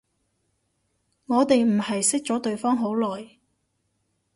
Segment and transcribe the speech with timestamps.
[1.27, 3.37] 我哋唔係識咗對方好耐